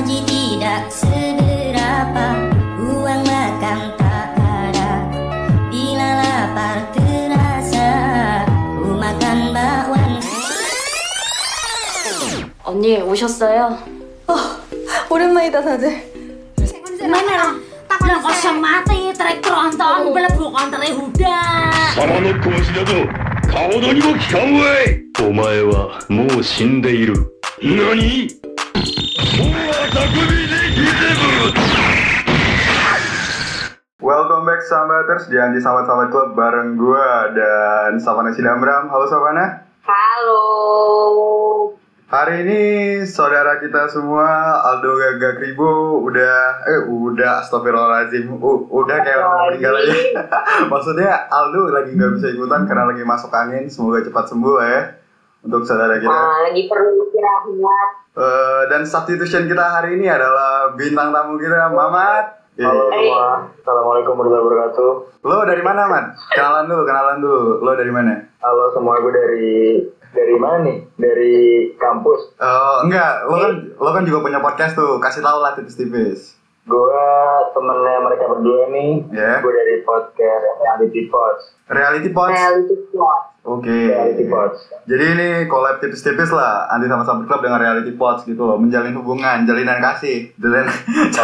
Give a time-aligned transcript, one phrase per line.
[0.00, 2.26] gaji tidak seberapa
[2.80, 4.92] Uang makan tak ada
[5.68, 7.90] Bila lapar terasa
[8.80, 10.12] Ku makan bakwan
[12.66, 13.78] 언니 오셨어요?
[15.08, 16.02] 오랜만이다 다들.
[17.06, 17.54] Mana
[18.10, 21.38] lah kosong mati trek tronton bela bukan tere huda
[21.94, 23.06] 貴様の拳など
[23.46, 27.14] かほどにも効かんわいお前はもう死んでいる
[27.62, 28.28] 何
[34.01, 38.87] Welcome back Sambaters di sahabat-sahabat klub Club bareng gue dan Savana Sidamram.
[38.87, 39.67] Halo Savana.
[39.83, 40.43] Halo.
[42.11, 42.61] Hari ini
[43.07, 49.79] saudara kita semua Aldo Gagak Ribu udah eh udah astagfirullahaladzim uh, udah kayak orang meninggal
[49.79, 49.95] aja.
[50.71, 53.71] Maksudnya Aldo lagi nggak bisa ikutan karena lagi masuk angin.
[53.71, 55.00] Semoga cepat sembuh ya
[55.41, 56.09] untuk saudara kita.
[56.09, 57.89] Ah, lagi perlu istirahat.
[58.11, 62.43] Eh, dan substitution kita hari ini adalah bintang tamu kita Mamat.
[62.61, 64.91] Halo semua, Assalamualaikum warahmatullahi wabarakatuh.
[65.23, 66.05] Lo dari mana, Mat?
[66.35, 67.41] Kenalan dulu, kenalan dulu.
[67.63, 68.13] Lo dari mana?
[68.43, 69.49] Halo semua, gue dari
[70.11, 70.77] dari mana nih?
[70.99, 71.35] Dari
[71.79, 72.35] kampus.
[72.37, 74.99] Oh, enggak, lo kan lo kan juga punya podcast tuh.
[74.99, 76.40] Kasih tahu lah tipis-tipis.
[76.61, 77.03] Gue
[77.51, 78.91] temennya mereka berdua nih.
[79.09, 79.41] Ya.
[79.41, 81.43] Gue dari podcast Reality Pods.
[81.67, 82.37] Reality Pods.
[82.37, 83.21] Reality plot.
[83.41, 83.79] Oke.
[83.89, 84.57] Reality Pods.
[84.85, 88.93] Jadi ini collab tipis-tipis lah anti sama sahabat club dengan Reality Pods gitu loh, menjalin
[88.93, 90.69] hubungan, jalinan kasih, jalinan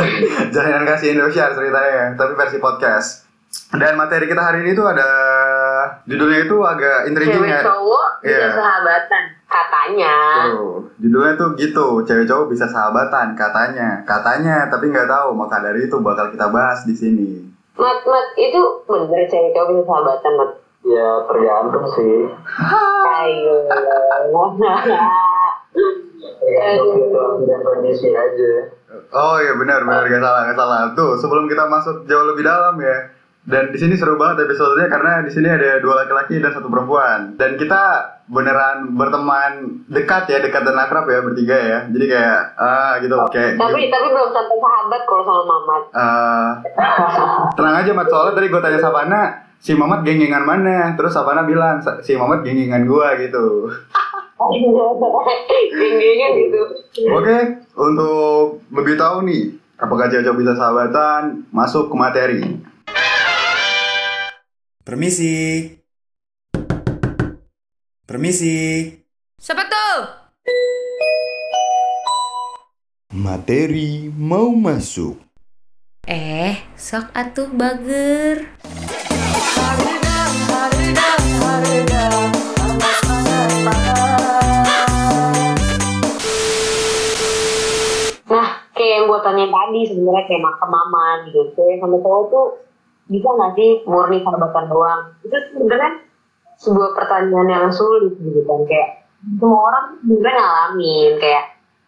[0.56, 3.08] jalinan kasih Indonesia ceritanya, tapi versi podcast.
[3.70, 5.08] Dan materi kita hari ini tuh ada
[6.04, 7.62] judulnya itu agak intriguing Cewek ya.
[7.64, 8.38] cowok Iya.
[8.44, 10.16] bisa sahabatan katanya.
[10.52, 15.34] Tuh, judulnya tuh gitu, cewek cowok bisa sahabatan katanya, katanya, tapi nggak tahu.
[15.34, 17.30] Maka dari itu bakal kita bahas di sini.
[17.80, 20.52] Mat, mat, itu bener cewek cowok bisa sahabatan, mat.
[20.88, 22.31] Ya tergantung sih.
[23.08, 23.56] Ayo.
[27.44, 28.52] Dan kondisi aja.
[29.12, 30.80] Oh iya benar benar gak salah gak salah.
[30.95, 33.12] Tuh sebelum kita masuk jauh lebih dalam ya.
[33.48, 37.35] Dan di sini seru banget episodenya karena di sini ada dua laki-laki dan satu perempuan.
[37.35, 37.84] Dan kita
[38.28, 41.80] beneran berteman dekat ya, dekat dan akrab ya bertiga ya.
[41.88, 45.84] Jadi kayak ah gitu kayak tapi tapi belum sampai sahabat kalau sama Mamat.
[45.96, 46.50] eh,
[47.58, 49.22] tenang aja Mat soalnya tadi gue tanya Savana
[49.58, 53.72] si Mamat gengengan mana terus Savana bilang si Mamat gengengan gua gitu
[55.78, 56.62] Geng-gengan gitu.
[57.09, 57.38] Oke,
[57.74, 62.42] untuk lebih tahu nih, apakah cewek bisa sahabatan, masuk ke materi.
[64.86, 65.77] Permisi.
[68.07, 68.88] Permisi.
[69.35, 70.00] Siapa tuh?
[73.19, 75.19] Materi mau masuk.
[76.07, 78.47] Eh, sok atuh bager.
[88.31, 91.51] Nah, kayak yang gue tanya tadi sebenarnya kayak mama gitu.
[91.59, 92.47] Cewek sama cowok tuh
[93.12, 95.12] bisa nggak sih murni sahabatan doang?
[95.28, 96.06] Itu sebenarnya
[96.57, 98.59] sebuah pertanyaan yang sulit gitu kan.
[98.66, 98.90] Kayak
[99.38, 101.44] semua orang sebenarnya ngalamin kayak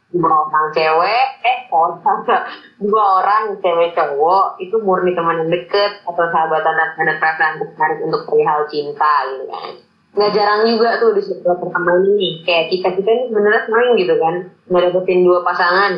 [0.09, 2.21] dua orang cewek, eh orang
[2.81, 7.99] dua orang cewek cowok itu murni teman yang deket atau sahabatan dan ada preferensi menarik
[8.01, 9.69] untuk perihal cinta gitu kan.
[10.09, 14.13] Nggak jarang juga tuh di sebuah pertemanan ini kayak kita kita ini sebenarnya sering gitu
[14.17, 14.35] kan
[14.69, 14.89] nggak
[15.21, 15.91] dua pasangan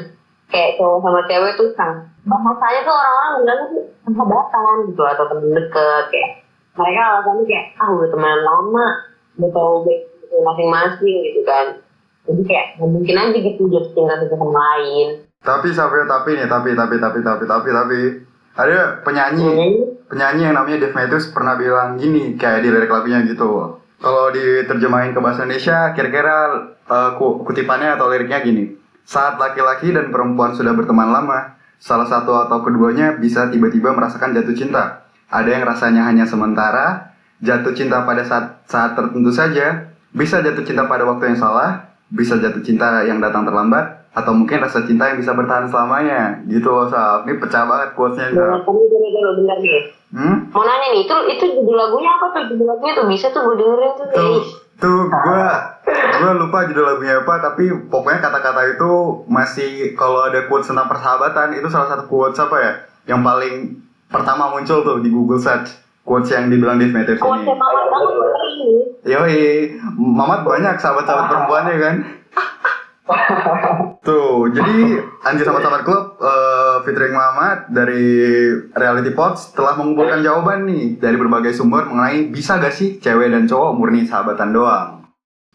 [0.51, 1.91] kayak cowok sama cewek tuh kan
[2.27, 6.31] bahasanya tuh orang-orang bilang tuh sahabatan gitu atau temen deket kayak
[6.77, 8.87] mereka alasannya kayak ah udah temenan lama
[9.39, 10.01] udah tau baik
[10.31, 11.65] masing-masing gitu kan
[12.23, 15.07] jadi kayak nggak mungkin aja gitu jatuh cinta satu sama lain
[15.41, 17.99] Tapi sampai tapi nih, tapi tapi tapi tapi tapi tapi
[18.53, 19.73] ada penyanyi
[20.05, 23.81] penyanyi yang namanya Dave Matthews pernah bilang gini kayak di lirik lagunya gitu.
[23.97, 26.61] Kalau diterjemahin ke bahasa Indonesia, kira-kira
[27.17, 28.77] ku- kutipannya atau liriknya gini.
[29.01, 34.53] Saat laki-laki dan perempuan sudah berteman lama, salah satu atau keduanya bisa tiba-tiba merasakan jatuh
[34.53, 35.00] cinta.
[35.31, 40.85] Ada yang rasanya hanya sementara, jatuh cinta pada saat saat tertentu saja, bisa jatuh cinta
[40.85, 45.23] pada waktu yang salah, bisa jatuh cinta yang datang terlambat, atau mungkin rasa cinta yang
[45.23, 46.43] bisa bertahan selamanya.
[46.51, 47.23] Gitu loh, Sal.
[47.23, 48.69] Ini pecah banget quotes-nya, Bener, tapi
[49.39, 50.51] bener nih Hmm?
[50.51, 53.55] mau nanya nih itu itu judul lagunya apa tuh judul lagunya tuh bisa tuh gue
[53.63, 54.43] dengerin tuh tuh eh.
[54.75, 55.45] tuh gue
[56.19, 58.91] gue lupa judul lagunya apa tapi pokoknya kata-kata itu
[59.31, 62.71] masih kalau ada quotes tentang persahabatan itu salah satu quotes apa ya
[63.07, 63.79] yang paling
[64.11, 65.71] pertama muncul tuh di Google search
[66.03, 68.13] quotes yang dibilang Dave Matthews ini mamat banget
[68.51, 68.73] ini.
[69.07, 69.41] yoi
[69.97, 71.95] Mamat banyak sahabat-sahabat perempuannya kan
[74.01, 78.07] Tuh, jadi Anjir sama Sahabat Club eh, featuring Mamat dari
[78.71, 83.45] Reality Pods telah mengumpulkan jawaban nih dari berbagai sumber mengenai bisa gak sih cewek dan
[83.45, 84.89] cowok murni sahabatan doang.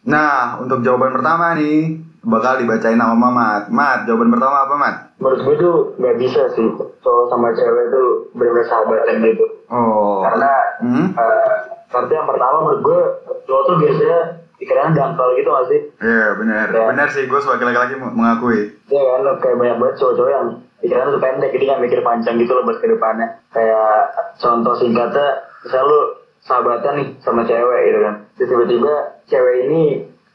[0.06, 3.62] Nah, untuk jawaban pertama nih, bakal dibacain sama Mamat.
[3.68, 4.94] Mat, jawaban pertama apa, Mat?
[5.16, 6.68] menurut gue tuh nggak bisa sih
[7.00, 10.20] cowok sama cewek tuh bener-bener sahabatan gitu Oh.
[10.20, 11.08] karena Hmm?
[11.08, 11.56] eh,
[11.88, 13.00] karena yang pertama menurut gue
[13.42, 14.18] cowok tuh biasanya
[14.56, 16.66] pikirannya dangkal gitu gak sih Iya, benar.
[16.68, 16.84] Ya.
[16.86, 18.60] Benar sih, gue sebagai laki-laki mengakui.
[18.86, 20.46] Iya kan, kayak banyak banget cowok-cowok yang
[20.76, 23.26] pikirannya tuh pendek, jadi nggak mikir panjang gitu loh buat ke depannya.
[23.48, 23.90] Kayak
[24.36, 25.26] contoh singkatnya,
[25.64, 26.00] misalnya lu
[26.38, 28.14] sahabatan nih sama cewek gitu kan.
[28.36, 28.92] Terus tiba-tiba
[29.24, 29.82] cewek ini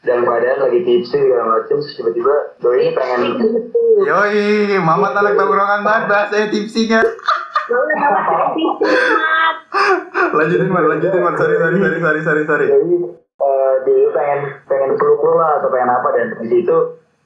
[0.02, 3.20] dalam keadaan lagi tipsy segala macem, terus tiba-tiba doi pengen
[4.08, 7.00] Yoi, Mamat anak tongkrongan banget bahasanya tipsinya.
[10.32, 10.84] lanjutin, Mat.
[10.88, 11.34] Lanjutin, Mat.
[11.36, 12.66] Sorry, sorry, sorry, sorry, sorry, sorry.
[12.68, 12.94] jadi
[13.42, 16.76] eh, dia pengen pengen peluk lu lah atau pengen apa dan di situ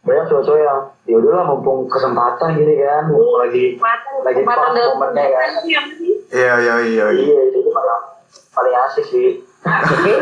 [0.02, 4.96] banyak cowok-cowok yang ya udahlah mumpung kesempatan gini kan mumpung lagi lagi pas kesempatan dalam
[4.96, 5.50] momennya kan
[6.26, 7.16] Iya, yoi, yoi.
[7.22, 8.18] iya itu tuh malah
[8.50, 10.14] paling asik sih Oke,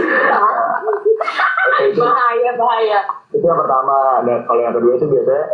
[1.92, 3.00] itu, bahaya bahaya.
[3.28, 4.24] Itu yang pertama.
[4.24, 5.44] Dan kalau yang kedua itu biasanya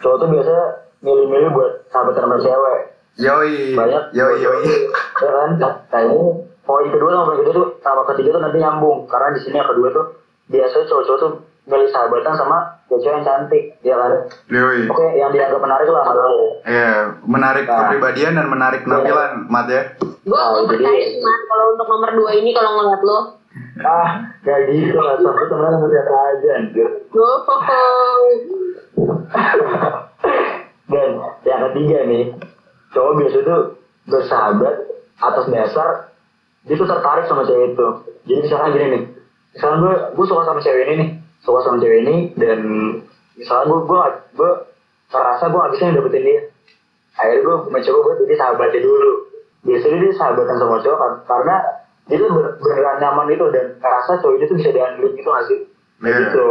[0.00, 0.54] cowok tuh biasa
[1.04, 2.78] milih-milih buat sahabatan sama cewek.
[3.16, 3.72] Yoi.
[3.72, 4.02] banyak.
[4.12, 4.64] Yoi, yoi.
[5.20, 5.50] ya kan?
[5.60, 6.20] Nah ini
[6.64, 9.08] poin kedua sama poin kedua tuh sama ketiga tuh nanti nyambung.
[9.08, 10.04] Karena di sini yang kedua tuh
[10.48, 11.32] biasanya cowok-cowok tuh
[11.66, 14.10] milih sahabatan sama cewek yang cantik ya kan?
[14.48, 14.86] Yoi.
[14.86, 16.28] oke yang dianggap menarik lah lo
[16.62, 16.88] Iya,
[17.22, 17.74] menarik Nah.
[17.84, 19.82] kepribadian dan menarik penampilan, Mat ya.
[19.98, 23.18] gue Oh, gue jadi- percaya mas kalau untuk nomor dua ini kalau ngeliat lo.
[23.78, 24.08] Ah
[24.40, 26.86] gak gitu lah sampai temenan sama siapa aja anjir.
[30.86, 31.08] Dan
[31.42, 32.22] yang ketiga nih
[32.88, 33.58] cowok biasa tuh
[34.06, 34.74] bersahabat
[35.18, 35.88] atas dasar
[36.62, 37.86] dia tuh tertarik sama cewek itu.
[38.24, 39.02] Jadi misalkan gini nih
[39.52, 41.08] misalkan gue gue suka sama cewek ini nih
[41.46, 42.58] suka sama cewek ini dan
[43.32, 44.02] misalnya gue gue
[44.34, 44.50] gue
[45.06, 46.40] merasa gue gak bisa dapetin dia.
[47.14, 49.12] Akhirnya gue mencoba buat jadi sahabatnya dulu.
[49.62, 51.56] Biasanya dia sahabatan sama cowok kan karena
[52.06, 55.44] dia tuh ber- beneran nyaman itu dan ngerasa cowok itu tuh bisa diandelin gitu gak
[55.46, 55.58] sih?
[55.96, 56.16] Iya.
[56.20, 56.46] gitu.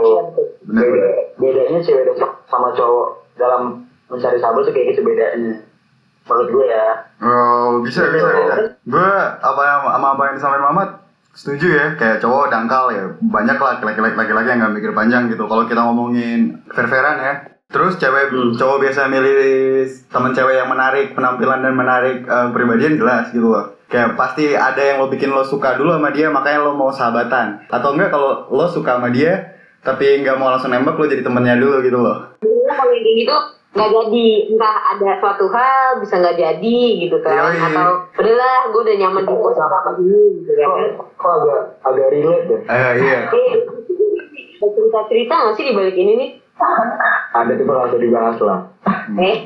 [0.65, 2.03] Bener, Beda- bedanya cewek
[2.48, 3.62] sama cowok dalam
[4.07, 5.59] mencari sahabat tuh kayak gitu bedanya
[6.25, 6.88] menurut gue ya.
[7.21, 8.56] Oh, bisa, bisa, bisa.
[8.83, 10.89] Gue apa yang sama apa yang disampaikan Mamat
[11.35, 13.03] setuju ya kayak cowok dangkal ya.
[13.19, 15.43] Banyak lah laki-laki laki-laki yang nggak mikir panjang gitu.
[15.45, 17.33] Kalau kita ngomongin fair-fairan ya.
[17.65, 18.55] Terus cewek Hmm.
[18.55, 23.75] cowok biasa milih temen cewek yang menarik penampilan dan menarik eh, kepribadian jelas gitu loh.
[23.85, 27.67] Kayak pasti ada yang lo bikin lo suka dulu sama dia makanya lo mau sahabatan.
[27.67, 29.53] Atau enggak kalau lo suka sama dia
[29.85, 32.33] tapi nggak mau langsung nembak lo jadi temennya dulu gitu loh.
[32.41, 33.35] Kalau kayak gitu
[33.75, 34.27] nggak jadi.
[34.56, 37.36] Entah ada suatu hal bisa nggak jadi gitu kan.
[37.36, 37.60] Yoi.
[37.60, 40.92] atau udahlah gue udah nyaman di pos apa apa gini gitu kok, kan.
[41.19, 43.19] Kok agak agak relate deh eh iya.
[44.56, 46.30] Ada cerita cerita nggak sih di balik ini nih?
[47.36, 48.60] Ada tuh kalau usah dibahas lah.
[49.19, 49.38] Eh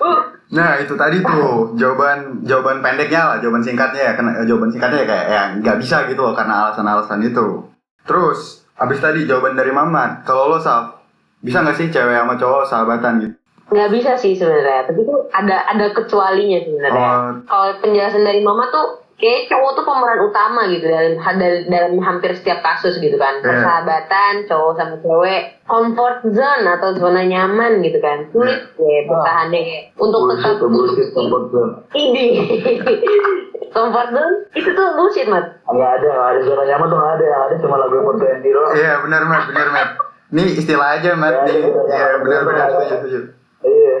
[0.00, 0.20] uh,
[0.50, 4.98] Nah itu tadi tuh jawaban jawaban pendeknya lah, jawaban singkatnya ya, karena eh, jawaban singkatnya
[4.98, 7.70] ya kayak ya nggak bisa gitu loh karena alasan-alasan itu.
[8.02, 10.99] Terus abis tadi jawaban dari Mamat, kalau lo Saf,
[11.40, 13.34] bisa nggak sih cewek sama cowok sahabatan gitu?
[13.70, 17.06] nggak bisa sih sebenarnya tapi tuh ada ada kecualinya sebenarnya.
[17.06, 17.32] Oh.
[17.46, 22.32] kalau penjelasan dari mama tuh kayak cowok tuh pemeran utama gitu dalam dalam, dalam hampir
[22.34, 23.38] setiap kasus gitu kan.
[23.38, 23.46] Iya.
[23.46, 28.26] persahabatan cowok sama cewek comfort zone atau zona nyaman gitu kan.
[28.32, 29.94] Sulit ya bertahannya.
[30.00, 31.72] Untuk bullshit tetap bullshit comfort zone.
[31.94, 32.26] Ini.
[33.76, 35.46] Comfort zone itu tuh bullshit mat.
[35.68, 37.24] Nggak ada nggak ada zona nyaman tuh nggak ada.
[37.28, 38.72] Yang ada cuma lagu foto yang di doang.
[38.74, 39.88] Iya benar Mat, benar Mat.
[40.30, 41.54] Ini istilah aja Mat, Ya, nih.
[41.56, 42.74] iya, iya, Iya benar benar iya.
[42.76, 43.18] setuju setuju.
[43.60, 43.96] iya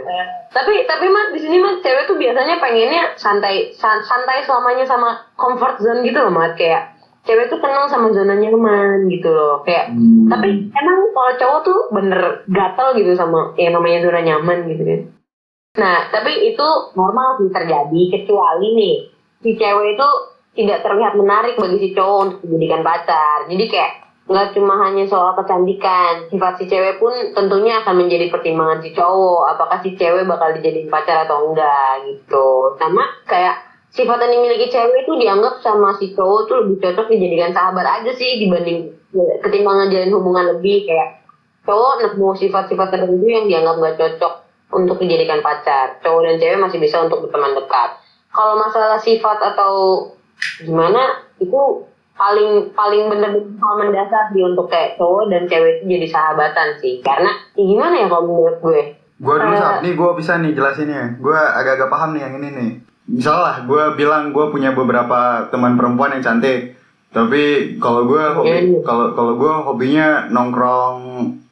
[0.48, 5.28] tapi tapi mat di sini mat cewek tuh biasanya pengennya santai san- santai selamanya sama
[5.36, 9.92] comfort zone gitu loh mat kayak cewek tuh senang sama zona nyaman gitu loh kayak
[9.92, 10.26] Hmm.
[10.26, 15.00] tapi emang kalau cowok tuh bener gatel gitu sama yang namanya zona nyaman gitu kan
[15.76, 18.96] nah tapi itu normal sih terjadi kecuali nih
[19.38, 20.08] si cewek itu
[20.56, 23.92] tidak terlihat menarik bagi si cowok untuk dijadikan pacar jadi kayak
[24.30, 26.30] nggak cuma hanya soal kecantikan.
[26.30, 29.42] Sifat si cewek pun tentunya akan menjadi pertimbangan si cowok.
[29.58, 32.78] Apakah si cewek bakal dijadiin pacar atau enggak gitu.
[32.78, 33.58] Sama kayak
[33.90, 38.14] sifat yang dimiliki cewek itu dianggap sama si cowok tuh lebih cocok dijadikan sahabat aja
[38.14, 38.94] sih dibanding
[39.42, 40.86] ketimbang ngejalin hubungan lebih.
[40.86, 41.26] Kayak
[41.66, 44.34] cowok nemu sifat-sifat tertentu yang dianggap nggak cocok
[44.78, 45.98] untuk dijadikan pacar.
[46.06, 47.98] Cowok dan cewek masih bisa untuk berteman dekat.
[48.30, 50.06] Kalau masalah sifat atau
[50.62, 51.89] gimana itu
[52.20, 57.00] paling paling bener-bener hal mendasar sih untuk kayak cowok dan cewek itu jadi sahabatan sih
[57.00, 59.52] karena ya gimana ya kalau menurut gue Gue dulu.
[59.52, 61.20] Saf, nih gue bisa nih jelasinnya.
[61.20, 62.70] Gue agak-agak paham nih yang ini nih.
[63.04, 66.72] Misalnya gue bilang gue punya beberapa teman perempuan yang cantik,
[67.12, 68.80] tapi kalau gue hobi Iya.
[68.80, 70.96] kalau kalau gue hobinya nongkrong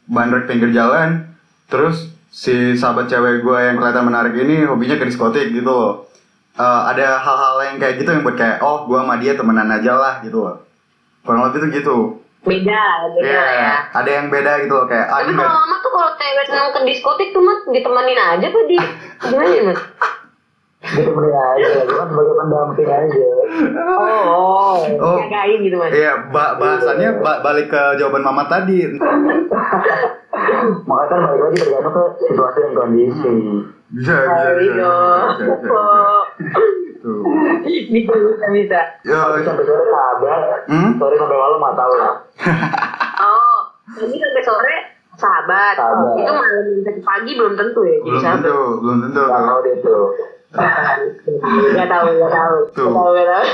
[0.09, 1.29] bandrek pinggir jalan,
[1.69, 6.08] terus si sahabat cewek gue yang kelihatan menarik ini hobinya ke diskotik gitu loh.
[6.59, 9.93] Eh, ada hal-hal yang kayak gitu yang buat kayak oh gue sama dia temenan aja
[9.95, 10.57] lah gitu loh.
[11.23, 11.97] Kurang lebih tuh gitu.
[12.41, 12.81] beda
[13.13, 16.09] beda lah ya ada yang beda gitu loh kayak ah tapi kalau mama tuh kalau
[16.15, 18.77] cewek seneng ke diskotik tuh mat ditemenin aja tuh di
[19.21, 19.79] gimana ya mat
[20.79, 23.27] Gitu aja, kan sebagai pendamping aja.
[23.99, 25.17] oh, Oh.
[25.19, 28.87] jagain gitu mas Iya, ba- bahasannya ba- balik ke jawaban mama tadi.
[30.87, 33.33] Makanya kan balik lagi tergantung ke situasi dan kondisi.
[33.91, 34.87] Bisa, bisa, bisa, bisa,
[35.35, 35.83] bisa, bisa.
[36.99, 37.23] Tuh.
[37.89, 40.91] bisa bisa bisa Ya, Tapi sampai sore sahabat, Hmm?
[40.97, 42.13] sore sampai malam nggak tahu lah.
[43.25, 43.59] oh
[43.99, 44.77] ini sampai sore
[45.15, 46.15] sahabat, Sahabat.
[46.17, 49.23] itu malam sampai pagi belum tentu ya jadi belum sahabat tentu, belum tentu.
[49.25, 50.05] Nggak tahu deh tuh.
[51.71, 52.57] Gak tahu, gak tahu.
[52.73, 52.89] Tuh.
[52.89, 53.45] Gak tahu, gak tahu.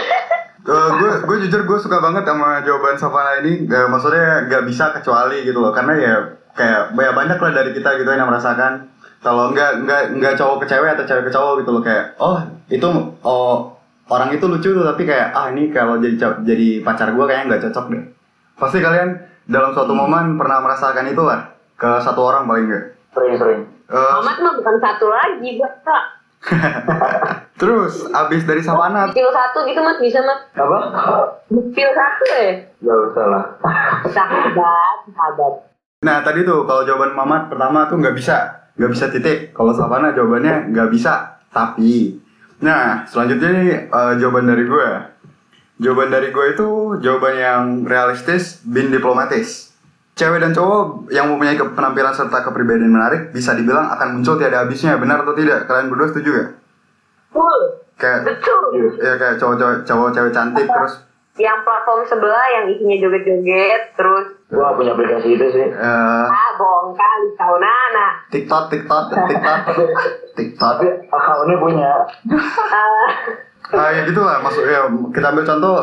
[0.94, 5.42] gue gue jujur gue suka banget sama jawaban Savana ini Gak- maksudnya gak bisa kecuali
[5.42, 6.14] gitu loh karena ya
[6.54, 8.93] kayak ya banyak lah dari kita gitu yang merasakan
[9.24, 12.36] kalau nggak nggak nggak cowok ke cewek atau cewek ke cowok gitu loh kayak oh
[12.68, 12.86] itu
[13.24, 13.72] oh
[14.12, 17.62] orang itu lucu tuh tapi kayak ah ini kalau jadi jadi pacar gue kayaknya nggak
[17.68, 18.04] cocok deh
[18.60, 19.16] pasti kalian
[19.48, 21.48] dalam suatu momen pernah merasakan itu lah
[21.80, 23.60] ke satu orang paling nggak Sering-sering.
[23.86, 26.04] Eh, Mamat mah bukan satu lagi, buat kak.
[27.60, 30.44] terus abis dari Savana Pil satu gitu mas, bisa mas.
[30.52, 30.78] Apa?
[31.48, 32.52] Pil satu ya.
[32.84, 33.44] Gak usah lah.
[34.12, 35.52] Sahabat, sahabat.
[36.04, 39.38] Nah tadi tuh kalau jawaban Mamat pertama tuh nggak bisa, nggak bisa titik.
[39.50, 42.18] Kalau Savana jawabannya nggak bisa, tapi.
[42.60, 44.88] Nah selanjutnya nih eh, jawaban dari gue.
[45.74, 49.74] Jawaban dari gue itu jawaban yang realistis, bin diplomatis.
[50.14, 54.94] Cewek dan cowok yang mempunyai penampilan serta kepribadian menarik bisa dibilang akan muncul tiada habisnya,
[54.94, 55.66] benar atau tidak?
[55.66, 56.48] Kalian berdua setuju gak?
[57.34, 57.62] Full,
[57.98, 58.62] Kayak betul.
[59.02, 61.02] ya kayak cowok-cowok cowok-cewek cantik terus
[61.34, 65.66] Yang platform sebelah yang isinya joget-joget, terus Gue gak punya aplikasi itu sih.
[65.66, 68.20] eh ah bohong kali kau nana.
[68.28, 69.60] TikTok, TikTok, TikTok,
[70.32, 70.76] TikTok.
[71.08, 71.90] Akunnya punya.
[72.70, 73.06] Ah,
[73.72, 75.76] Ah ya gitu lah maksudnya kita ambil contoh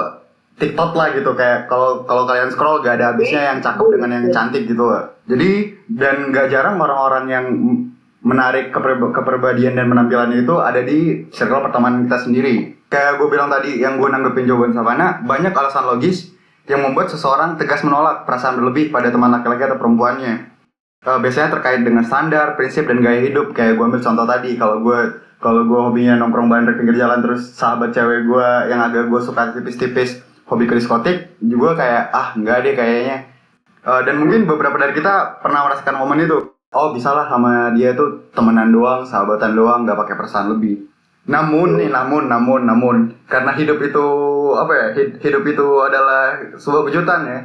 [0.54, 4.26] TikTok lah gitu kayak kalau kalau kalian scroll gak ada habisnya yang cakep dengan yang
[4.30, 5.18] cantik gitu lah.
[5.26, 5.52] Jadi
[5.90, 7.46] dan gak jarang orang-orang yang
[8.22, 12.78] menarik keper- kepribadian dan penampilannya itu ada di circle pertemanan kita sendiri.
[12.86, 16.31] Kayak gue bilang tadi yang gue nanggepin jawaban Savana banyak alasan logis
[16.70, 20.52] yang membuat seseorang tegas menolak perasaan berlebih pada teman laki-laki atau perempuannya.
[21.02, 23.58] Eh, biasanya terkait dengan standar, prinsip dan gaya hidup.
[23.58, 25.00] Kayak gue ambil contoh tadi, kalau gue
[25.42, 29.58] kalau gue hobinya nongkrong di pinggir jalan terus sahabat cewek gue yang agak gue suka
[29.58, 33.18] tipis-tipis hobi ke diskotik, juga kayak ah enggak deh kayaknya.
[33.82, 36.54] Eh, dan mungkin beberapa dari kita pernah merasakan momen itu.
[36.72, 40.86] Oh bisalah sama dia tuh temenan doang, sahabatan doang, nggak pakai perasaan lebih.
[41.30, 42.96] Namun nih, namun, namun, namun,
[43.30, 44.06] karena hidup itu
[44.58, 44.86] apa ya?
[44.98, 47.40] hid- Hidup itu adalah sebuah kejutan ya.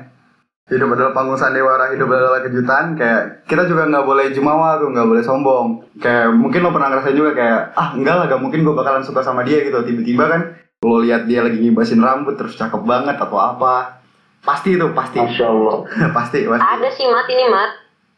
[0.66, 2.99] Hidup adalah panggung sandiwara hidup adalah kejutan.
[2.99, 5.87] Kayak kita juga nggak boleh jumawa tuh nggak boleh sombong.
[6.02, 9.23] Kayak mungkin lo pernah ngerasain juga kayak ah enggak lah gak mungkin gue bakalan suka
[9.23, 9.78] sama dia gitu.
[9.87, 10.40] Tiba-tiba kan
[10.83, 14.02] lo lihat dia lagi ngibasin rambut terus cakep banget atau apa.
[14.42, 15.23] Pasti itu pasti.
[15.23, 15.87] Masya Allah.
[16.18, 16.66] pasti pasti.
[16.66, 17.71] Ada sih mat ini mat.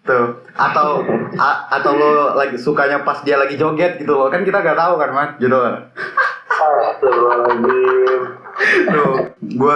[0.08, 1.04] Tuh atau
[1.36, 4.32] a- atau lo lagi sukanya pas dia lagi joget gitu loh.
[4.32, 5.92] Kan kita nggak tahu kan mat gitu kan?
[8.88, 9.74] Tuh gue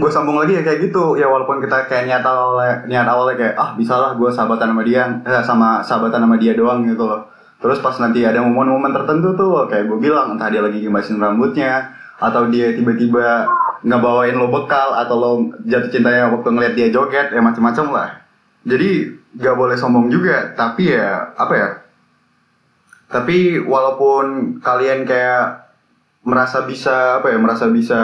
[0.00, 1.20] gue sambung lagi ya kayak gitu.
[1.20, 4.82] Ya walaupun kita kayak niat awalnya niat awalnya kayak ah bisa lah gue sahabatan sama
[4.82, 7.28] dia eh, sama sahabatan sama dia doang gitu loh.
[7.60, 11.92] Terus pas nanti ada momen-momen tertentu tuh kayak gue bilang entah dia lagi gimasin rambutnya
[12.20, 13.48] atau dia tiba-tiba
[13.80, 15.30] ngebawain lo bekal atau lo
[15.64, 18.08] jatuh cintanya waktu ngeliat dia joget ya macam-macam lah
[18.64, 21.68] jadi gak boleh sombong juga tapi ya apa ya?
[23.10, 25.66] Tapi walaupun kalian kayak
[26.20, 28.00] merasa bisa apa ya merasa bisa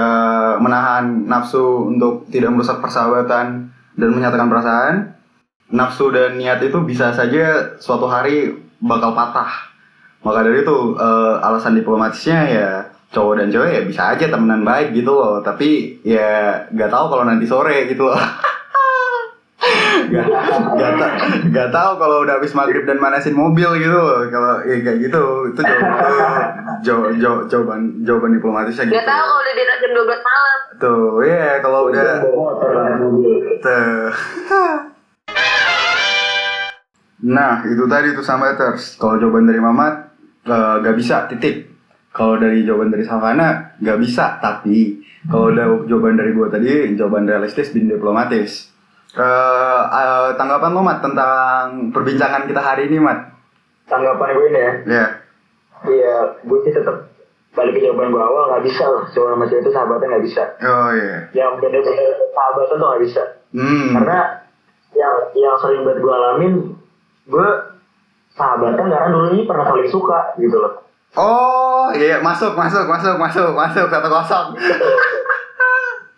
[0.58, 4.94] menahan nafsu untuk tidak merusak persahabatan dan menyatakan perasaan
[5.70, 9.70] nafsu dan niat itu bisa saja suatu hari bakal patah.
[10.24, 12.70] Maka dari itu eh, alasan diplomatisnya ya
[13.14, 15.38] cowok dan cewek ya bisa aja temenan baik gitu loh.
[15.44, 18.18] Tapi ya nggak tahu kalau nanti sore gitu loh
[20.06, 20.26] Gak,
[20.72, 24.00] gak, ta- gak tahu kalau udah habis maghrib dan manasin mobil gitu.
[24.28, 25.92] Kalau ya kayak gitu itu jawaban
[26.80, 28.94] jawaban jawaban jawaban, jawaban diplomatisnya gitu.
[28.94, 30.58] Gak tahu kalau udah di jam 12 malam.
[30.76, 33.34] tuh ya kalau udah Bawa motor lah mobil.
[33.58, 34.06] tuh.
[37.26, 39.94] Nah itu tadi tuh sama haters kalau jawaban dari Mamat
[40.44, 41.72] eh, gak bisa titik
[42.12, 47.24] kalau dari jawaban dari Savana gak bisa tapi kalau ada jawaban dari gua tadi jawaban
[47.24, 48.68] realistis dan diplomatis
[49.16, 53.32] Eh, eh, tanggapan lo Mat tentang perbincangan kita hari ini Mat
[53.88, 54.72] Tanggapan gue ini ya.
[54.84, 55.06] ya
[55.86, 57.08] Iya, gue sih tetap
[57.52, 59.08] balik ke jawaban gue awal nggak bisa lah.
[59.08, 60.42] Sama cewek itu sahabatnya nggak bisa.
[60.60, 63.22] oh iya Yang bener-bener sahabatan tuh nggak bisa.
[63.56, 64.18] hmm Karena
[64.92, 66.54] yang yang sering banget gue alamin,
[67.24, 67.48] gue
[68.32, 70.84] sahabatan karena dulu ini pernah saling suka gitu loh.
[71.16, 74.46] Oh iya masuk masuk masuk masuk masuk satu kosong.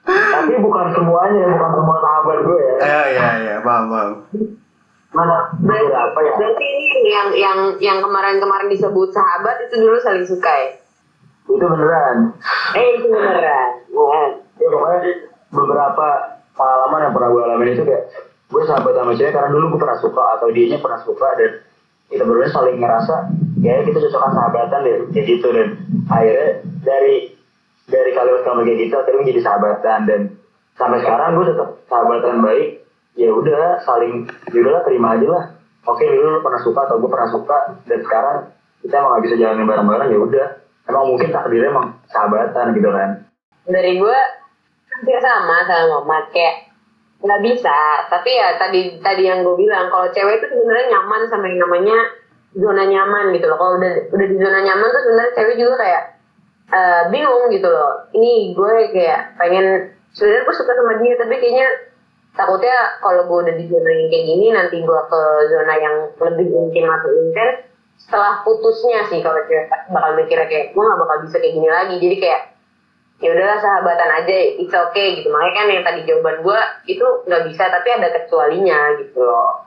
[0.08, 2.74] Tapi bukan semuanya, bukan semua sahabat gue ya.
[2.80, 4.10] Iya iya iya paham paham.
[5.12, 6.32] Mana berapa ya?
[6.36, 10.68] Berarti ini yang yang yang kemarin-kemarin disebut sahabat itu dulu saling suka ya?
[11.48, 12.16] Itu beneran.
[12.76, 13.70] Eh itu beneran.
[13.92, 14.98] Nah, Ya pokoknya
[15.54, 16.06] beberapa
[16.58, 18.04] pengalaman yang pernah gue alamin itu kayak
[18.48, 21.50] gue sahabat sama cewek karena dulu gue pernah suka atau dianya pernah suka dan
[22.08, 23.16] kita berdua saling ngerasa
[23.62, 25.68] kayak kita cocokan sahabatan deh kayak gitu dan
[26.10, 26.48] akhirnya
[26.82, 27.37] dari
[27.98, 30.00] dari kalimat kalimat kayak gitu akhirnya menjadi sahabatan.
[30.06, 30.20] Dan
[30.78, 32.68] sampai sekarang gue tetap sahabatan baik.
[33.18, 35.44] Ya udah saling ya udahlah terima aja lah.
[35.90, 37.58] Oke dulu lu pernah suka atau gue pernah suka.
[37.90, 38.36] Dan sekarang
[38.86, 40.46] kita emang gak bisa jalanin bareng-bareng ya udah.
[40.88, 43.10] Emang mungkin takdirnya emang sahabatan gitu kan.
[43.68, 44.18] Dari gue
[44.94, 46.54] hampir sama sama Mamat kayak
[47.18, 47.78] nggak bisa.
[48.08, 51.98] Tapi ya tadi tadi yang gue bilang kalau cewek itu sebenarnya nyaman sama yang namanya
[52.54, 53.58] zona nyaman gitu loh.
[53.58, 56.02] Kalau udah udah di zona nyaman tuh sebenarnya cewek juga kayak
[56.72, 58.08] eh, bingung gitu loh.
[58.12, 59.66] Ini gue kayak pengen
[60.12, 61.68] sebenarnya gue suka sama dia tapi kayaknya
[62.34, 66.46] takutnya kalau gue udah di zona yang kayak gini nanti gue ke zona yang lebih
[66.48, 67.56] intim atau intens.
[67.98, 71.94] Setelah putusnya sih kalau cewek bakal mikirnya kayak gue gak bakal bisa kayak gini lagi.
[71.98, 72.42] Jadi kayak
[73.18, 75.28] ya udahlah sahabatan aja it's okay gitu.
[75.34, 79.66] Makanya kan yang tadi jawaban gue itu nggak bisa tapi ada kecualinya gitu loh.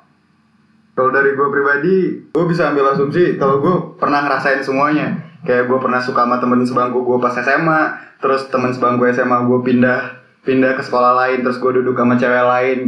[0.91, 1.96] Kalau dari gue pribadi,
[2.36, 5.30] gue bisa ambil asumsi kalau gue pernah ngerasain semuanya.
[5.41, 7.81] Kayak gue pernah suka sama temen sebangku gue pas SMA,
[8.21, 10.00] terus temen sebangku SMA gue pindah
[10.41, 12.79] pindah ke sekolah lain, terus gue duduk sama cewek lain,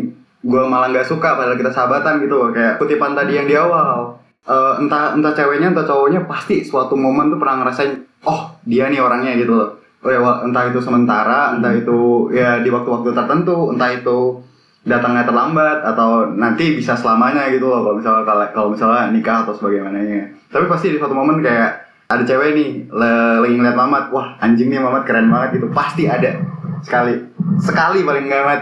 [0.42, 2.50] gue malah nggak suka padahal kita sahabatan gitu loh.
[2.50, 7.32] Kayak kutipan tadi yang di awal, Eh, entah entah ceweknya entah cowoknya pasti suatu momen
[7.32, 7.96] tuh pernah ngerasain,
[8.28, 9.80] oh dia nih orangnya gitu loh.
[10.04, 14.44] Oh ya, entah itu sementara, entah itu ya di waktu-waktu tertentu, entah itu
[14.84, 20.28] datangnya terlambat atau nanti bisa selamanya gitu loh kalau misalnya kalau misalnya nikah atau sebagaimananya.
[20.52, 24.06] Tapi pasti di suatu momen kayak ada cewek nih le- lagi ngeliat Mamat.
[24.14, 25.68] Wah anjing nih Mamat keren banget gitu.
[25.74, 26.38] Pasti ada.
[26.86, 27.18] Sekali.
[27.58, 28.62] Sekali paling nggak Mat.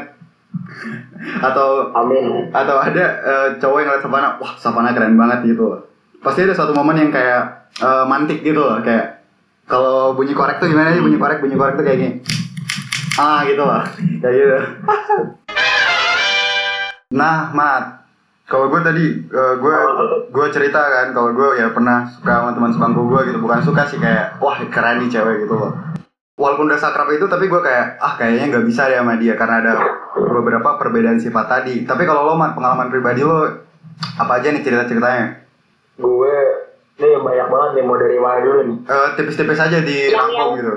[1.22, 2.50] Atau amin.
[2.50, 4.30] atau ada eh, cowok yang ngeliat Savana.
[4.40, 5.82] Wah Savana keren banget gitu loh.
[6.22, 8.80] Pasti ada suatu momen yang kayak eh, mantik gitu loh.
[8.82, 9.22] Kayak
[9.70, 11.04] kalau bunyi korek tuh gimana sih?
[11.04, 12.12] Bunyi korek bunyi korek tuh kayak gini.
[13.20, 13.84] Ah gitu loh.
[14.24, 14.58] Kayak gitu.
[17.12, 18.01] Nah mat
[18.52, 19.76] kalau gue tadi eh, gue
[20.28, 23.40] gue cerita kan kalau gue ya pernah suka sama teman sebangku gue gitu.
[23.40, 25.72] Bukan suka sih kayak wah keren nih cewek gitu loh.
[26.36, 29.64] Walaupun udah sakrap itu tapi gue kayak ah kayaknya nggak bisa deh sama dia karena
[29.64, 29.74] ada
[30.20, 31.88] beberapa perbedaan sifat tadi.
[31.88, 33.48] Tapi kalau lo mat pengalaman pribadi lo
[34.20, 35.40] apa aja nih cerita ceritanya
[35.96, 36.36] gue
[36.98, 38.78] nih banyak banget nih mau dari mana dulu nih?
[38.84, 40.74] Eh, tipis-tipis aja di Yang- rangkum gitu.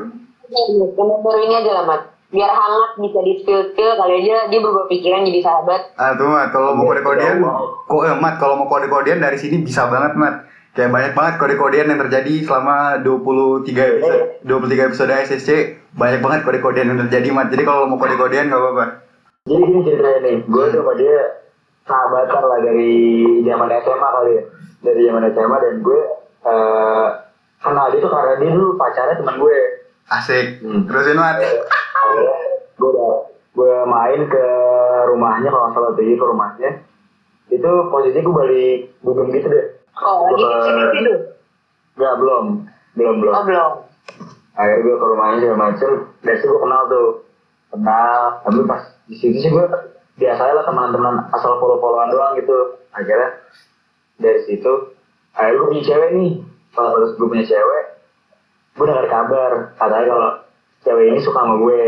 [0.55, 2.03] Yang baru ini aja lah mat
[2.35, 5.81] biar hangat bisa di spill spill kali aja dia berubah pikiran jadi sahabat.
[5.95, 6.51] Ah tuh mat.
[6.51, 7.39] Kalau mau kode-kodean
[7.87, 10.51] kok eh, mat kalau mau kode-kodean dari sini bisa banget mat.
[10.75, 15.51] Kayak banyak banget kode-kodean yang terjadi selama 23 episode 23 episode SSC
[15.95, 17.55] banyak banget kode-kodean yang terjadi mat.
[17.55, 18.85] Jadi kalau mau kode-kodean gak apa-apa.
[19.47, 20.37] Jadi gini ceritanya nih.
[20.51, 21.17] Gue tuh sama dia
[21.87, 22.95] sahabatan lah dari
[23.47, 24.43] zaman SMA kali ya.
[24.83, 26.01] Dari zaman SMA dan gue
[26.45, 27.09] eh
[27.63, 29.59] kenal dia tuh karena dia dulu pacarnya teman gue.
[30.11, 30.61] Asik.
[30.61, 30.85] Hmm.
[30.85, 31.39] terusin mat
[32.75, 33.13] gue udah
[33.55, 34.47] gue main ke
[35.15, 36.71] rumahnya kalau salah tuh ke rumahnya.
[37.53, 39.67] Itu posisi gue balik bugem gitu deh.
[40.03, 41.13] Oh lagi di sini
[41.95, 42.45] belum.
[42.99, 43.33] Belum belum.
[43.35, 43.73] Oh belum.
[44.59, 45.91] Akhirnya gue ke rumahnya segala macem.
[46.23, 47.09] Dari situ gue kenal tuh.
[47.71, 48.21] Kenal.
[48.43, 49.67] Tapi pas di situ sih gue
[50.15, 52.83] biasa lah teman-teman asal follow-followan doang gitu.
[52.91, 53.39] Akhirnya
[54.19, 54.73] dari situ
[55.35, 56.33] akhirnya gue punya cewek nih.
[56.75, 57.85] Kalau terus gue punya cewek
[58.75, 59.53] gue dengar kabar.
[59.79, 60.31] Katanya kalau
[60.85, 61.83] cewek ini suka sama gue.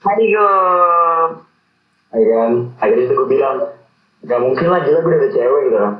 [0.00, 1.46] Aduh
[2.10, 3.56] ya kan akhirnya itu gue bilang
[4.26, 5.94] gak mungkin lah gila gue ada cewek gitu kan.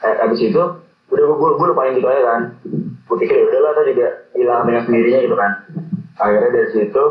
[0.00, 0.62] Eh, abis itu
[1.10, 2.40] udah gue, gue, gue lupain gitu aja kan.
[3.10, 4.06] Gue pikir ya udahlah tuh juga
[4.38, 5.52] hilang dengan sendirinya gitu kan.
[6.22, 7.04] Akhirnya dari situ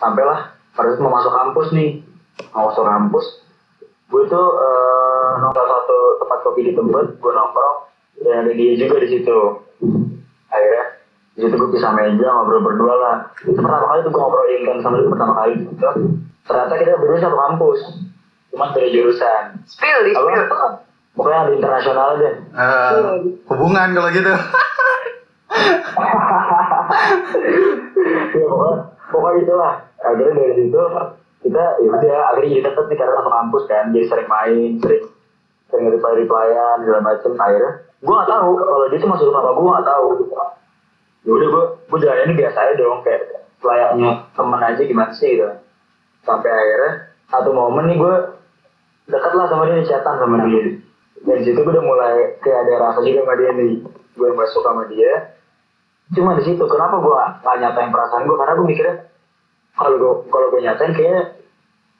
[0.00, 1.90] sampailah pada saat mau masuk kampus nih.
[2.56, 3.26] Mau masuk kampus
[4.14, 7.76] gue tuh eh, nongkrong satu tempat kopi di tempat gue nongkrong
[8.24, 9.38] dan ada dia juga di situ.
[10.48, 10.84] Akhirnya
[11.34, 13.16] di situ gue bisa meja ngobrol berdua lah.
[13.42, 15.88] Itu pertama kali tuh gue ngobrol intens sama dia pertama kali gitu.
[16.46, 17.78] Ternyata kita berdua satu kampus
[18.54, 19.44] cuma beda jurusan.
[19.66, 20.42] Spill di spill.
[21.14, 22.90] Pokoknya ada internasional deh Eh,
[23.50, 24.34] hubungan kalau gitu.
[28.34, 28.76] Ya pokoknya
[29.10, 29.72] pokoknya itulah.
[30.02, 30.78] Akhirnya dari situ
[31.44, 35.04] kita ya udah akhirnya jadi deket nih karena satu kampus kan jadi sering main sering
[35.70, 37.30] sering reply replyan segala macem.
[37.38, 37.72] Akhirnya
[38.04, 40.06] gue gak tahu kalau dia tuh masuk rumah gue gak tahu
[41.24, 43.20] ya udah gue gue jalannya ini biasa aja dong kayak
[43.64, 45.48] layaknya teman aja gimana sih gitu.
[46.24, 46.92] Sampai akhirnya
[47.32, 48.14] satu momen nih gue
[49.08, 50.80] deket lah sama dia chatan sama dia.
[51.24, 53.72] Dari situ gue udah mulai kayak ada rasa juga sama dia nih.
[54.14, 55.12] Gue mulai suka sama dia.
[56.12, 58.96] Cuma di situ kenapa gue gak nyatain perasaan gue karena gue mikirnya
[59.74, 61.22] kalau gue kalau gue nyatain kayaknya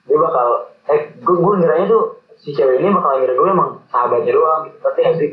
[0.05, 0.49] dia bakal
[0.93, 4.77] eh gue gue ngiranya tuh si cewek ini bakal ngira gue emang sahabatnya doang gitu.
[4.85, 5.31] Tapi sih?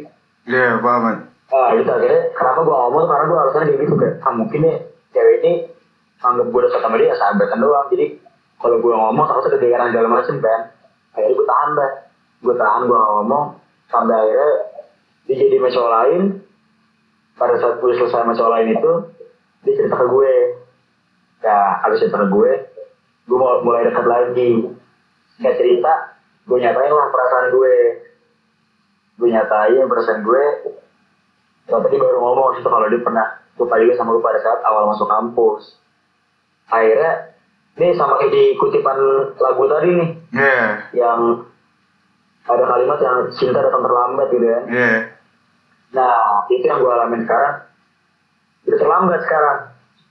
[0.47, 1.30] Iya, paham Mat.
[1.51, 3.05] Ah gitu akhirnya kenapa gue ngomong?
[3.11, 4.75] Karena gue alasannya kayak gitu kayak ah mungkin nih
[5.11, 5.51] cewek ini
[6.23, 7.87] anggap gue dekat sama dia sahabatan doang.
[7.91, 8.05] Jadi
[8.61, 10.59] kalau gue ngomong takutnya kedengaran segala macem kan.
[11.11, 11.91] Akhirnya gue tahan dah
[12.41, 13.45] gue tahan gue ngomong.
[13.91, 14.51] Sampai akhirnya
[15.27, 16.21] dia jadi cowok lain.
[17.35, 18.91] Pada saat gue selesai sama cowok lain itu
[19.67, 20.33] dia cerita ke gue.
[21.41, 22.51] Ya abis cerita ke gue
[23.27, 24.51] gue mulai dekat lagi.
[25.41, 25.93] Kayak cerita
[26.47, 27.75] gue nyatain lah perasaan gue.
[29.19, 30.43] Gue nyatain perasaan gue
[31.71, 34.91] tapi dia baru ngomong situ kalau dia pernah suka juga sama gue pada saat awal
[34.91, 35.63] masuk kampus.
[36.67, 37.11] Akhirnya
[37.79, 38.97] ini sama kayak di kutipan
[39.39, 40.09] lagu tadi nih.
[40.35, 40.61] Iya,
[40.95, 41.19] yang
[42.47, 45.13] ada kalimat yang cinta datang terlambat gitu ya iya.
[45.93, 47.55] nah itu yang gue alamin sekarang.
[48.67, 49.59] Udah terlambat sekarang.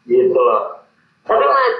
[0.07, 0.87] Gitu loh.
[1.27, 1.77] Tapi mas,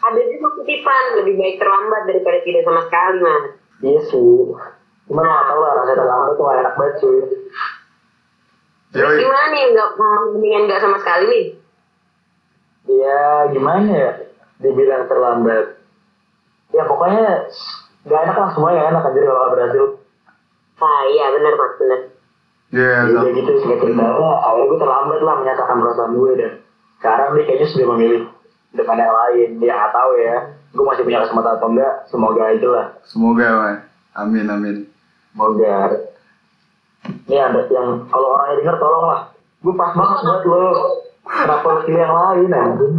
[0.00, 3.44] ada juga kutipan lebih baik terlambat daripada tidak sama sekali mas.
[3.84, 4.40] iya sih.
[5.10, 7.18] Cuman nggak tahu lah rasa terlambat tuh gak enak banget cuy
[8.90, 9.22] Terus Yoi.
[9.22, 11.44] gimana nih nggak mendingan nggak sama sekali nih?
[12.90, 14.10] ya gimana ya
[14.58, 15.78] dibilang terlambat
[16.70, 17.46] ya pokoknya
[18.02, 19.84] gak enak lah semuanya gak enak anjir kalau nggak berhasil
[20.80, 22.00] Ah iya benar mas benar.
[22.70, 23.20] Iya, Jadi sama.
[23.20, 26.52] udah gitu singkat ceritanya akhirnya gue terlambat lah menyatakan perasaan gue dan
[26.96, 28.22] sekarang dia kayaknya sudah memilih
[28.72, 30.34] depan yang lain dia nggak tahu ya
[30.72, 33.78] gue masih punya kesempatan atau enggak semoga aja lah Semoga, Mat.
[34.16, 34.76] Amin, amin.
[35.30, 35.74] semoga
[37.28, 39.20] ini ada yang kalau orangnya denger tolong lah
[39.60, 40.66] gue pas banget buat lo
[41.22, 42.94] kenapa lo pilih yang lain anjing.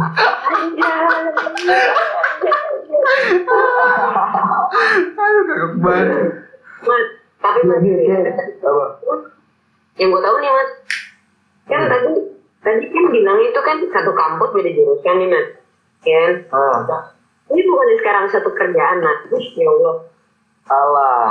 [4.32, 4.62] Aduh,
[5.12, 6.24] kagak banget.
[6.82, 7.04] Mas,
[7.42, 8.32] tapi mas, Iya, iya, iya.
[8.62, 8.86] apa?
[10.00, 10.70] yang gue tahu nih mas,
[11.68, 12.12] kan tadi
[12.64, 15.46] tadi kan bilang itu kan satu kampus beda jurusan nih mas,
[16.00, 16.32] kan?
[16.56, 17.02] ah.
[17.52, 19.96] Ini bukannya sekarang satu kerjaan mas, ya Allah.
[20.62, 21.30] Salah.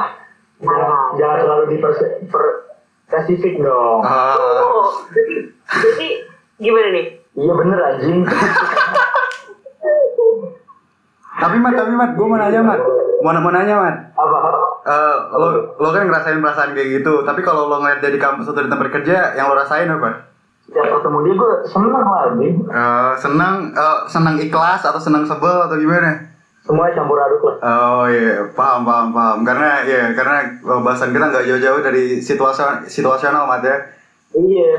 [0.61, 1.91] jangan, jangan terlalu diper
[2.29, 2.43] per
[3.11, 6.07] spesifik dong Ah, Oh, jadi, jadi
[6.57, 7.05] gimana nih?
[7.33, 8.23] iya bener anjing
[11.33, 12.77] tapi Mat, tapi Mat, gue mau nanya Mat.
[13.19, 13.95] Mau, mau nanya Mat.
[14.13, 14.37] apa
[14.81, 17.21] Eh, lo, lo kan ngerasain perasaan kayak gitu.
[17.21, 20.29] Tapi kalau lo ngeliat dari kampus atau di tempat kerja, yang lo rasain apa?
[20.61, 25.65] setiap ketemu dia gue seneng lah anjing Eh, senang, eh, senang ikhlas atau senang sebel
[25.65, 26.30] atau gimana?
[26.61, 29.37] Semuanya campur aduk lah Oh iya, paham, paham, paham.
[29.41, 33.77] Karena ya, karena bahasan kita nggak jauh-jauh dari situasi situasional, Mat ya.
[34.37, 34.77] iya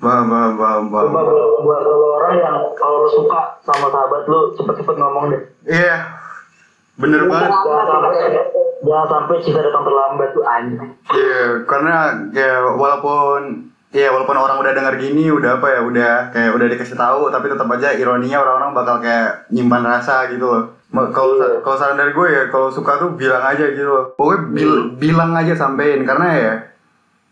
[0.00, 1.12] Paham, paham, paham, paham.
[1.12, 5.42] Coba buat, buat lo orang yang kalau lo suka sama sahabat lo cepet-cepet ngomong deh.
[5.68, 6.08] Iya,
[6.96, 7.52] bener banget.
[7.52, 8.16] Jangan sampai
[8.80, 10.88] jangan sampai cinta datang terlambat tuh anjing.
[11.12, 16.56] Iya, karena ya walaupun ya walaupun orang udah dengar gini, udah apa ya, udah kayak
[16.56, 20.79] udah dikasih tahu, tapi tetap aja ironinya orang-orang bakal kayak nyimpan rasa gitu loh.
[20.90, 24.04] Ma- Kalau kalau saran dari gue ya, kalau suka tuh bilang aja gitu loh.
[24.14, 26.52] Pokoknya bil- bilang aja sampein karena ya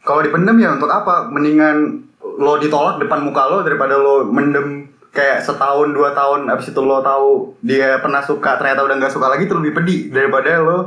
[0.02, 1.26] kalau dipendem ya untuk apa?
[1.28, 2.06] Mendingan
[2.38, 7.02] lo ditolak depan muka lo daripada lo mendem kayak setahun dua tahun abis itu lo
[7.02, 10.78] tahu dia pernah suka ternyata udah nggak suka lagi itu lebih pedih daripada lo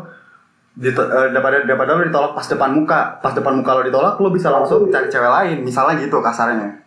[0.72, 4.32] Dito- eh, daripada daripada lo ditolak pas depan muka pas depan muka lo ditolak lo
[4.32, 6.80] bisa langsung cari cewek lain misalnya gitu kasarnya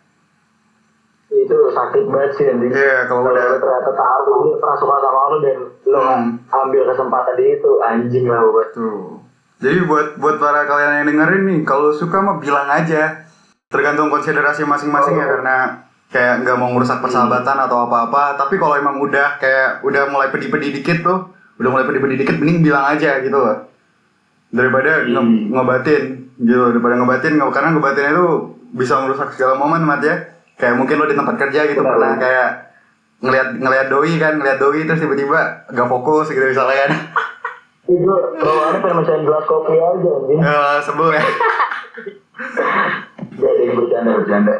[1.95, 2.69] Sakit banget sih anjing.
[2.69, 6.27] Iya, kalau Kalau udah- ternyata tahu dia pernah suka sama lo dan lo Hmm.
[6.45, 8.67] ambil kesempatan di itu anjing lah buat.
[8.69, 9.23] tuh
[9.55, 13.23] jadi buat buat para kalian yang dengerin nih kalau suka mah bilang aja
[13.65, 18.99] tergantung konsiderasi masing-masing ya karena kayak nggak mau ngerusak persahabatan atau apa-apa tapi kalau emang
[18.99, 23.31] udah kayak udah mulai pedih-pedih dikit tuh udah mulai pedih-pedih dikit mending bilang aja gitu
[23.33, 23.63] loh
[24.51, 25.47] daripada nge- Hmm.
[25.49, 26.03] ngebatin
[26.35, 28.25] gitu daripada ngebatin nge- karena ngebatin itu
[28.75, 31.91] bisa merusak segala momen mat ya kayak mungkin lo di tempat kerja gitu Benar.
[31.95, 32.49] pernah kayak
[33.23, 35.39] ngelihat ngelihat doi kan ngelihat doi terus tiba-tiba
[35.71, 36.91] gak fokus gitu misalnya kan
[37.85, 40.41] Itu ada pengen mecahin gelas kopi aja anjing.
[40.41, 41.23] Eh, sebel ya
[43.37, 44.55] Jadi bercanda bercanda.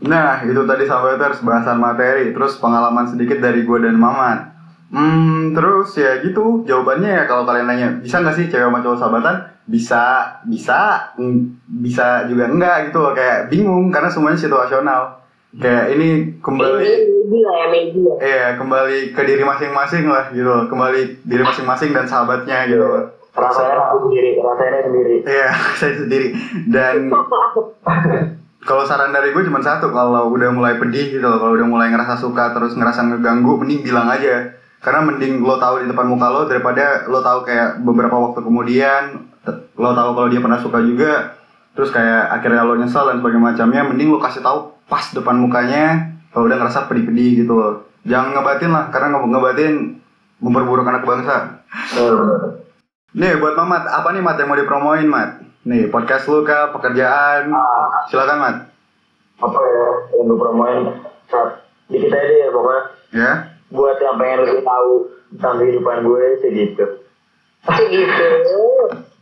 [0.00, 4.49] Nah, itu tadi sahabaters bahasan materi, terus pengalaman sedikit dari gue dan Maman.
[4.90, 8.98] Hmm, terus ya gitu, jawabannya ya kalau kalian nanya, bisa nggak sih cewek sama cowok
[8.98, 9.36] sahabatan?
[9.70, 10.02] Bisa,
[10.42, 10.78] bisa,
[11.14, 15.22] mm, bisa juga enggak gitu loh, kayak bingung karena semuanya situasional.
[15.54, 16.08] Kayak ini
[16.42, 16.90] kembali,
[17.30, 18.14] ya, ya.
[18.22, 23.14] iya kembali ke diri masing-masing lah gitu loh, kembali diri masing-masing dan sahabatnya gitu loh.
[23.30, 25.14] Rasanya aku sendiri, rasanya sendiri.
[25.22, 25.48] Iya,
[25.78, 26.28] saya sendiri.
[26.66, 27.14] Dan
[28.68, 31.94] kalau saran dari gue cuma satu, kalau udah mulai pedih gitu loh, kalau udah mulai
[31.94, 34.59] ngerasa suka terus ngerasa ngeganggu, mending bilang aja.
[34.80, 39.28] Karena mending lo tahu di depan muka lo daripada lo tahu kayak beberapa waktu kemudian
[39.76, 41.36] lo tahu kalau dia pernah suka juga,
[41.72, 46.08] terus kayak akhirnya lo nyesel dan sebagainya macamnya, mending lo kasih tahu pas depan mukanya
[46.30, 47.84] kalau udah ngerasa pedih-pedih gitu loh.
[48.02, 49.72] Jangan ngebatin lah, karena nge- ngebatin
[50.38, 51.60] memperburuk anak bangsa.
[53.12, 55.30] Nih buat Mamat, apa nih Mat yang mau dipromoin Mat?
[55.60, 57.50] Nih podcast lu kah, pekerjaan?
[57.50, 58.56] Ah, Silakan Mat.
[59.36, 60.78] apa ya yang gue promoin
[61.24, 63.32] saat dikit aja deh pokoknya Ya.
[63.70, 64.92] Buat yang pengen lebih tahu
[65.34, 66.84] tentang kehidupan gue sih gitu
[67.60, 68.28] Segitu.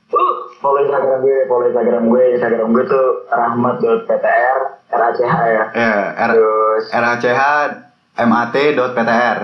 [0.08, 4.58] Uh, follow instagram gue follow instagram gue instagram gue tuh rahmat.ptr
[4.88, 5.28] rach ya
[5.76, 7.42] Ya, R terus RHCH
[8.24, 9.38] mat.ptr.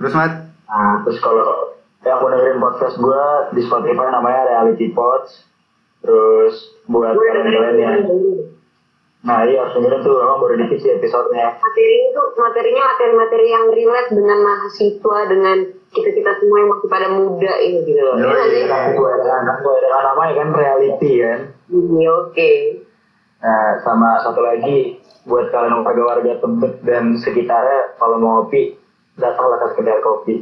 [0.00, 0.32] Terus Mat?
[0.64, 5.44] nah terus kalau yang mau dengerin podcast gue di Spotify namanya Reality Pods
[6.00, 7.90] terus buat kalian-kalian ya
[9.22, 14.10] nah iya dengerin tuh emang baru dikit sih episodenya materi itu materinya materi-materi yang relate
[14.10, 15.56] dengan mahasiswa dengan
[15.92, 18.16] kita kita semua yang masih pada muda ini gitu loh.
[18.16, 18.24] Yoi.
[18.24, 18.62] Ya nggak sih?
[18.64, 22.52] kan sesuai dengan sesuai dengan namanya kan reality kan Iya oke.
[23.42, 28.78] Nah, sama satu lagi buat kalian warga-warga Tebet dan sekitarnya kalau mau ngopi
[29.18, 30.34] datanglah ke kedai kopi.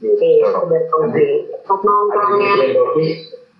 [0.00, 0.12] Gitu.
[0.12, 1.26] Oke, sekedar kopi.
[1.68, 2.54] Nongkrongnya.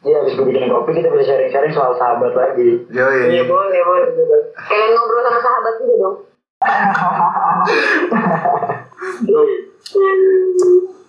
[0.07, 2.87] Iya habis gue bikin kopi kita bisa sharing-sharing soal sahabat lagi.
[2.89, 3.43] Iya Yoi.
[3.45, 4.09] boleh boleh.
[4.15, 4.41] boleh.
[4.55, 6.17] Kalian ngobrol sama sahabat juga dong.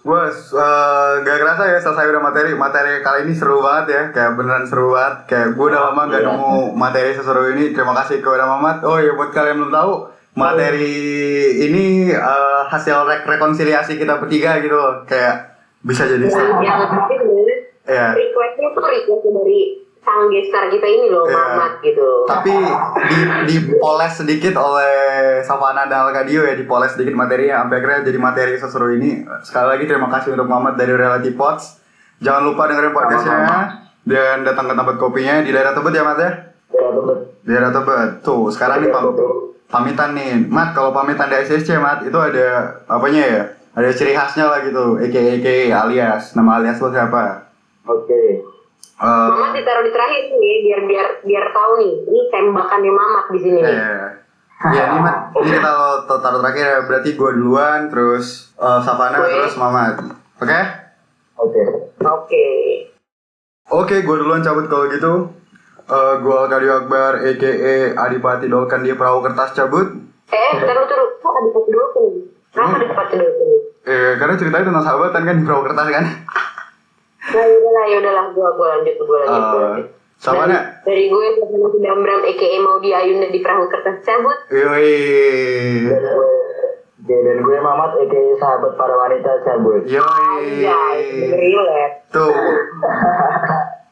[0.08, 4.40] Gue uh, gak kerasa ya selesai udah materi Materi kali ini seru banget ya Kayak
[4.40, 6.32] beneran seru banget Kayak gue udah lama gak Iya.
[6.32, 9.92] nemu materi seseru ini Terima kasih kepada Mamat Oh ya buat kalian belum tahu
[10.40, 10.96] Materi
[11.60, 16.56] ini uh, hasil rek rekonsiliasi kita bertiga gitu loh Kayak bisa jadi seru
[17.88, 18.08] Iya.
[18.14, 19.60] Requestnya tuh requestnya dari
[20.08, 21.36] sang gestar kita ini loh, Iya.
[21.36, 22.10] Mamat gitu.
[22.24, 22.56] Tapi
[23.12, 24.96] di, dipoles sedikit oleh
[25.44, 29.28] Savana dan Alkadio ya Dipoles sedikit materinya Sampai akhirnya jadi materi seseru ini.
[29.44, 31.84] Sekali lagi terima kasih untuk Mamat dari Reality Pods.
[32.24, 33.36] Jangan lupa dengerin podcastnya
[34.08, 36.32] Dan datang ke tempat kopinya di daerah Tebet ya Mat ya?
[36.72, 37.20] Ya, Tebet.
[37.44, 38.10] Daerah Tebet.
[38.24, 39.12] Tuh sekarang nih pam
[39.68, 40.48] pamitan nih.
[40.48, 43.44] Mat kalau pamitan di SSC Mat Itu ada apanya ya?
[43.76, 44.96] Ada ciri khasnya lah gitu.
[44.96, 46.32] AKA alias.
[46.32, 47.47] Nama alias lo siapa
[47.88, 48.22] Oke.
[48.98, 51.94] Eh, Mamat ditaruh di terakhir nih ya, biar biar biar tahu nih.
[52.04, 53.74] Ini tembakannya Mamat di sini nih.
[53.74, 54.08] Eh,
[54.74, 55.72] ya ini Mat, ini kita
[56.04, 56.68] taruh, taruh terakhir.
[56.84, 59.30] Berarti gue duluan, terus eh, Savana, Gue.
[59.32, 59.96] terus Mamat.
[60.38, 60.60] Oke?
[61.38, 61.62] Oke.
[62.00, 62.46] Oke.
[63.68, 65.14] Oke, gue duluan cabut kalau gitu.
[65.86, 67.76] Eh gue Alkadio Akbar, a.k.a.
[67.96, 69.88] Adipati Dolkan di Perahu Kertas cabut.
[70.28, 71.10] Eh, taruh taruh.
[71.18, 72.10] Kok dulu tuh?
[72.50, 73.08] Kenapa Hmm.
[73.14, 73.56] dulu tuh?
[73.86, 76.06] Eh, karena ceritanya tentang sahabatan kan di Perahu Kertas kan.
[77.28, 79.88] Nah, yaudahlah, yaudahlah, gua gua lanjut, gua lanjut, Eh lanjut.
[80.18, 82.58] Savana, Dari, dari gue sama si Bambram a.k.a.
[82.58, 84.34] Maudi Ayunda di perahu kertas cabut.
[84.50, 84.90] yoi.
[85.86, 86.32] Dan gue,
[87.06, 89.86] dan gue Mamat, aka sahabat para wanita cabut.
[89.86, 90.66] Yoi.
[90.66, 90.82] Ya,
[91.38, 92.10] relate.
[92.10, 92.34] Tuh.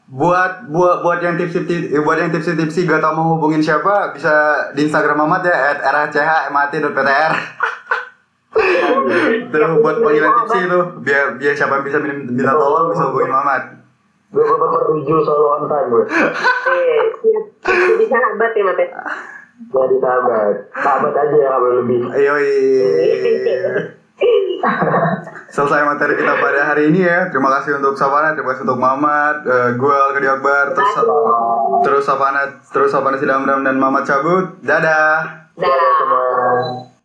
[0.06, 4.14] buat buat buat yang tips tips buat yang tips tipsi gak tau mau hubungin siapa
[4.14, 4.30] bisa
[4.74, 7.32] di Instagram Mamat ya at rhchmat.ptr
[8.56, 13.32] Tuh buat panggilan tipsi itu biar biar siapa yang bisa minta, minta tolong bisa hubungin
[13.32, 13.62] Mamat.
[14.34, 16.04] Gue bapak pertujuh selalu on time gue.
[16.66, 17.44] Eh, siap.
[17.62, 18.78] Jadi sahabat ya, Mat.
[18.80, 18.88] ya?
[19.70, 20.54] Jadi sahabat.
[20.74, 22.00] Sahabat aja ya, nggak boleh lebih.
[22.10, 22.54] Yoi.
[25.52, 27.30] Selesai materi kita pada hari ini ya.
[27.30, 30.92] Terima kasih untuk Savana, terima kasih untuk Mamat, eh, gue Alkadi Akbar, terus
[31.84, 34.58] terus Savana, terus Savana Sidamram dan Mamat cabut.
[34.64, 35.48] Dadah.
[35.56, 35.92] Dah.
[36.02, 36.95] Semua.